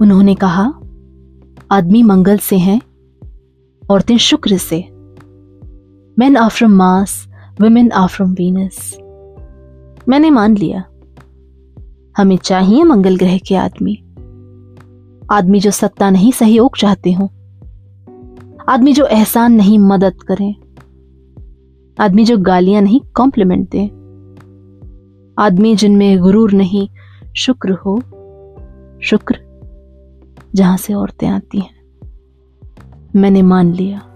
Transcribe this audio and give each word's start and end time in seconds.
उन्होंने 0.00 0.34
कहा, 0.34 0.72
आदमी 1.70 2.02
मंगल 2.02 2.38
से 2.38 2.58
हैं, 2.58 2.80
औरतें 3.90 4.16
शुक्र 4.18 4.56
से। 4.56 4.78
Men 6.18 6.36
are 6.36 6.48
from 6.48 6.70
Mars 6.70 7.28
women 7.60 7.90
are 7.90 8.08
from 8.08 8.32
Venus 8.32 8.98
मैंने 10.08 10.30
मान 10.30 10.56
लिया, 10.56 10.84
हमें 12.16 12.36
चाहिए 12.36 12.84
मंगल 12.84 13.16
ग्रह 13.16 13.38
के 13.38 13.56
आदमी। 13.56 13.94
आदमी 15.30 15.60
जो 15.60 15.70
सत्ता 15.70 16.10
नहीं, 16.10 16.32
सहयोग 16.32 16.76
चाहते 16.76 17.12
हो। 17.12 17.24
आदमी 18.68 18.92
जो 18.92 19.06
एहसान 19.06 19.52
नहीं, 19.52 19.78
मदद 19.78 20.22
करें। 20.22 20.54
आदमी 22.00 22.24
जो 22.24 22.38
गालियाँ 22.38 22.82
नहीं 22.82 23.00
कॉम्प्लीमेंट 23.00 23.70
दें। 23.70 23.86
आदमी 25.38 25.74
जिनमें 25.76 26.18
गुरूर 26.18 26.52
नहीं, 26.52 26.88
शुक्र 27.36 27.72
हो, 27.72 28.00
शुक्र 29.02 29.47
जहाँ 30.58 30.76
से 30.76 30.94
औरतें 30.94 31.28
आती 31.28 31.60
हैं। 31.60 31.78
मैंने 33.16 33.42
मान 33.42 33.72
लिया। 33.72 34.07